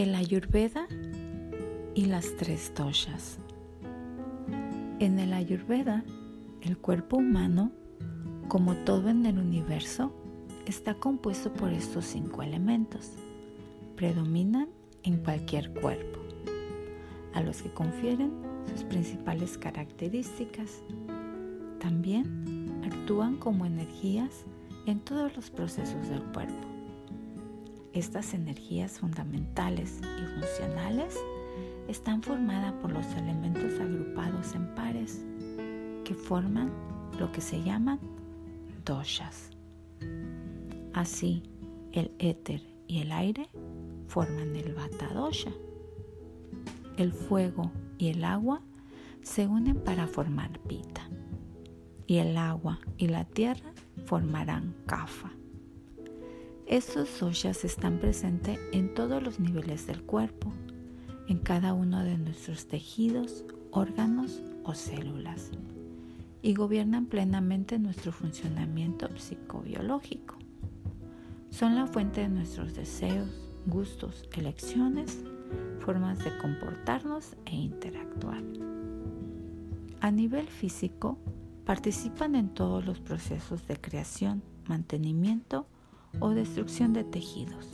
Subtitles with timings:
[0.00, 0.88] El Ayurveda
[1.94, 3.38] y las tres doshas.
[4.98, 6.04] En el Ayurveda,
[6.62, 7.70] el cuerpo humano,
[8.48, 10.10] como todo en el universo,
[10.64, 13.12] está compuesto por estos cinco elementos.
[13.94, 14.70] Predominan
[15.02, 16.18] en cualquier cuerpo,
[17.34, 18.32] a los que confieren
[18.72, 20.82] sus principales características.
[21.78, 24.46] También actúan como energías
[24.86, 26.79] en todos los procesos del cuerpo.
[27.92, 31.18] Estas energías fundamentales y funcionales
[31.88, 35.24] están formadas por los elementos agrupados en pares
[36.04, 36.70] que forman
[37.18, 37.98] lo que se llaman
[38.84, 39.50] doshas.
[40.92, 41.42] Así,
[41.90, 43.48] el éter y el aire
[44.06, 45.50] forman el vata dosha.
[46.96, 48.62] El fuego y el agua
[49.22, 51.08] se unen para formar pita.
[52.06, 53.72] Y el agua y la tierra
[54.04, 55.32] formarán kapha.
[56.70, 60.52] Estos doshas están presentes en todos los niveles del cuerpo,
[61.26, 65.50] en cada uno de nuestros tejidos, órganos o células,
[66.42, 70.36] y gobiernan plenamente nuestro funcionamiento psicobiológico.
[71.50, 73.28] Son la fuente de nuestros deseos,
[73.66, 75.24] gustos, elecciones,
[75.80, 78.44] formas de comportarnos e interactuar.
[80.00, 81.18] A nivel físico,
[81.64, 85.66] participan en todos los procesos de creación, mantenimiento
[86.18, 87.68] o destrucción de tejidos,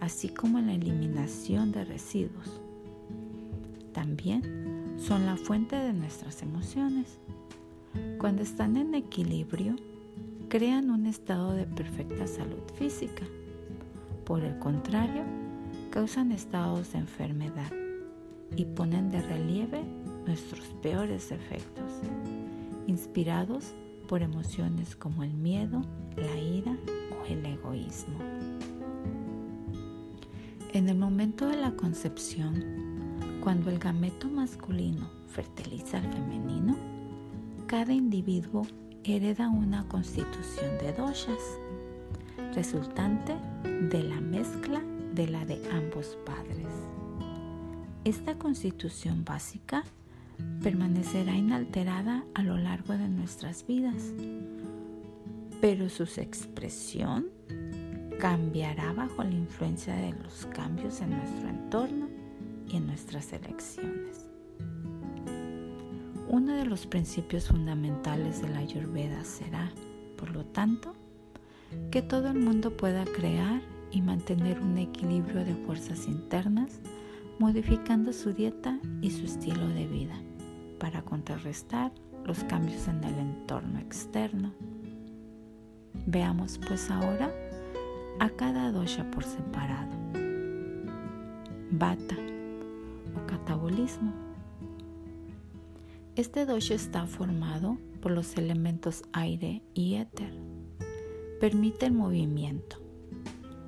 [0.00, 2.60] así como la eliminación de residuos.
[3.92, 7.18] También son la fuente de nuestras emociones.
[8.18, 9.76] Cuando están en equilibrio,
[10.48, 13.24] crean un estado de perfecta salud física.
[14.24, 15.22] Por el contrario,
[15.90, 17.72] causan estados de enfermedad
[18.56, 19.82] y ponen de relieve
[20.26, 21.92] nuestros peores efectos,
[22.86, 23.74] inspirados
[24.10, 25.82] por emociones como el miedo,
[26.16, 26.76] la ira
[27.12, 28.18] o el egoísmo.
[30.72, 36.76] En el momento de la concepción, cuando el gameto masculino fertiliza al femenino,
[37.68, 38.66] cada individuo
[39.04, 41.60] hereda una constitución de doshas,
[42.52, 44.82] resultante de la mezcla
[45.14, 46.66] de la de ambos padres.
[48.02, 49.84] Esta constitución básica
[50.62, 54.12] permanecerá inalterada a lo largo de nuestras vidas,
[55.60, 57.26] pero su expresión
[58.18, 62.08] cambiará bajo la influencia de los cambios en nuestro entorno
[62.68, 64.26] y en nuestras elecciones.
[66.28, 69.72] Uno de los principios fundamentales de la Ayurveda será,
[70.16, 70.94] por lo tanto,
[71.90, 76.80] que todo el mundo pueda crear y mantener un equilibrio de fuerzas internas,
[77.38, 80.20] modificando su dieta y su estilo de vida
[80.80, 81.92] para contrarrestar
[82.24, 84.52] los cambios en el entorno externo.
[86.06, 87.30] Veamos pues ahora
[88.18, 89.92] a cada dosha por separado.
[91.70, 92.16] Bata
[93.14, 94.12] o catabolismo
[96.20, 100.30] este dosha está formado por los elementos aire y éter.
[101.40, 102.76] Permite el movimiento.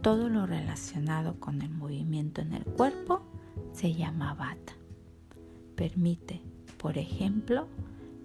[0.03, 3.22] Todo lo relacionado con el movimiento en el cuerpo
[3.72, 4.75] se llama bata.
[5.77, 6.43] Permite,
[6.82, 7.69] por ejemplo,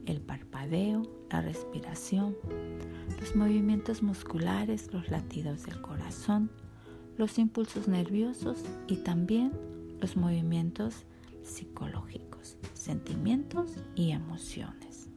[0.07, 2.35] el parpadeo, la respiración,
[3.19, 6.49] los movimientos musculares, los latidos del corazón,
[7.17, 9.51] los impulsos nerviosos y también
[10.01, 11.05] los movimientos
[11.43, 15.11] psicológicos, sentimientos y emociones.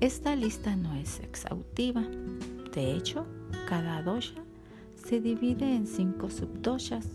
[0.00, 2.02] Esta lista no es exhaustiva.
[2.74, 3.26] De hecho,
[3.66, 4.44] cada dosha
[4.94, 7.08] se divide en cinco subdoshas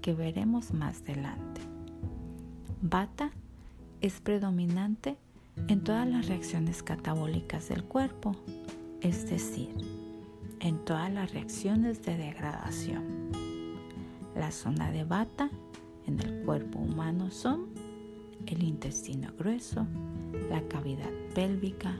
[0.00, 1.73] que veremos más adelante.
[2.86, 3.30] Bata
[4.02, 5.16] es predominante
[5.68, 8.36] en todas las reacciones catabólicas del cuerpo,
[9.00, 9.70] es decir,
[10.60, 13.32] en todas las reacciones de degradación.
[14.36, 15.48] La zona de bata
[16.06, 17.68] en el cuerpo humano son
[18.44, 19.86] el intestino grueso,
[20.50, 21.96] la cavidad pélvica,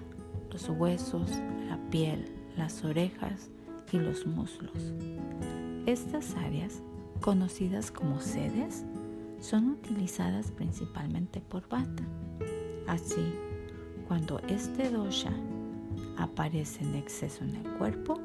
[0.50, 1.30] los huesos,
[1.66, 3.48] la piel, las orejas
[3.90, 4.92] y los muslos.
[5.86, 6.82] Estas áreas,
[7.22, 8.84] conocidas como sedes,
[9.40, 12.04] son utilizadas principalmente por Vata.
[12.86, 13.32] Así,
[14.08, 15.32] cuando este dosha
[16.16, 18.20] aparece en exceso en el cuerpo,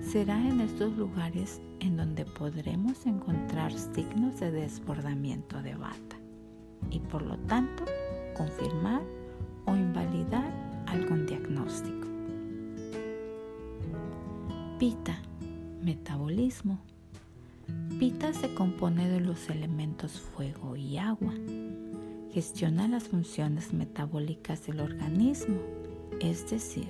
[0.00, 6.16] será en estos lugares en donde podremos encontrar signos de desbordamiento de bata
[6.90, 7.84] y por lo tanto
[8.36, 9.02] confirmar
[9.66, 10.52] o invalidar
[10.86, 12.08] algún diagnóstico.
[14.78, 15.20] Pita,
[15.82, 16.78] metabolismo.
[17.98, 21.34] Pita se compone de los elementos fuego y agua.
[22.32, 25.58] Gestiona las funciones metabólicas del organismo,
[26.20, 26.88] es decir,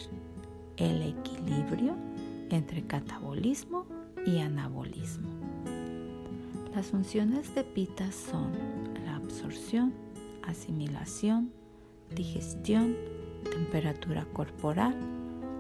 [0.76, 1.96] el equilibrio
[2.50, 3.86] entre catabolismo
[4.26, 5.28] y anabolismo.
[6.74, 8.52] Las funciones de Pita son
[9.04, 9.92] la absorción,
[10.42, 11.50] asimilación,
[12.14, 12.96] digestión,
[13.50, 14.94] temperatura corporal,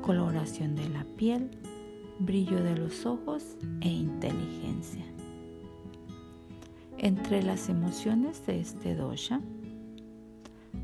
[0.02, 1.50] coloración de la piel,
[2.20, 5.04] brillo de los ojos e inteligencia.
[6.98, 9.40] Entre las emociones de este dosha,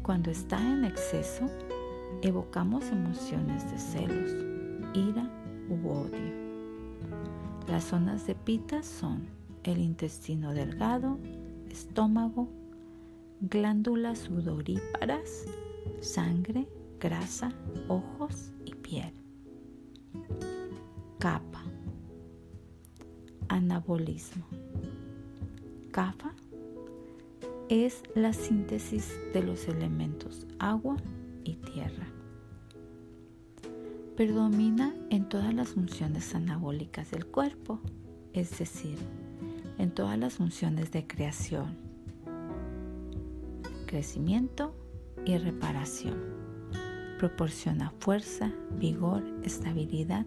[0.03, 1.47] cuando está en exceso,
[2.23, 4.33] evocamos emociones de celos,
[4.95, 5.31] ira
[5.69, 6.47] u odio.
[7.69, 9.27] Las zonas de pita son
[9.65, 11.19] el intestino delgado,
[11.71, 12.49] estómago,
[13.43, 15.45] glándulas sudoríparas,
[16.01, 16.67] sangre,
[16.99, 17.53] grasa,
[17.89, 19.13] ojos y piel.
[21.19, 21.65] Capa.
[23.49, 24.45] Anabolismo.
[25.91, 26.35] Capa
[27.71, 30.97] es la síntesis de los elementos agua
[31.43, 32.07] y tierra.
[34.15, 37.81] Predomina en todas las funciones anabólicas del cuerpo,
[38.35, 38.99] es decir,
[39.79, 41.77] en todas las funciones de creación,
[43.87, 44.75] crecimiento
[45.25, 46.19] y reparación.
[47.19, 50.27] Proporciona fuerza, vigor, estabilidad,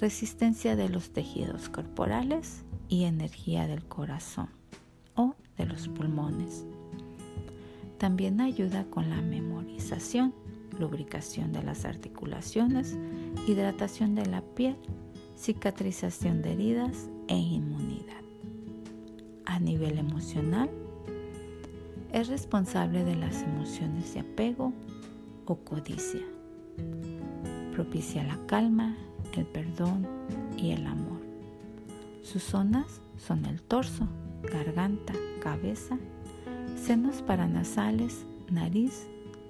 [0.00, 4.48] resistencia de los tejidos corporales y energía del corazón
[5.14, 6.64] o de los pulmones.
[7.98, 10.32] También ayuda con la memorización,
[10.78, 12.96] lubricación de las articulaciones,
[13.46, 14.76] hidratación de la piel,
[15.36, 18.22] cicatrización de heridas e inmunidad.
[19.46, 20.70] A nivel emocional,
[22.12, 24.72] es responsable de las emociones de apego
[25.46, 26.22] o codicia.
[27.72, 28.96] Propicia la calma,
[29.36, 30.06] el perdón
[30.56, 31.20] y el amor.
[32.22, 34.06] Sus zonas son el torso,
[34.42, 35.98] garganta, cabeza,
[36.76, 39.06] senos paranasales, nariz,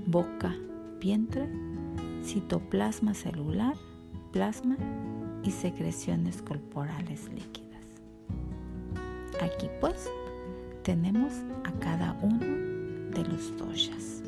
[0.07, 0.55] boca,
[1.01, 1.49] vientre,
[2.25, 3.77] citoplasma celular,
[4.33, 4.77] plasma
[5.43, 7.83] y secreciones corporales líquidas.
[9.41, 10.11] Aquí pues
[10.83, 11.33] tenemos
[11.65, 12.47] a cada uno
[13.11, 14.23] de los doshas.